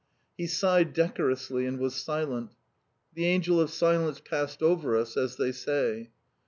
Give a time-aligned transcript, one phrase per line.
[0.35, 2.55] He sighed decorously and was silent.
[3.13, 6.09] The angel of silence passed over us, as they say.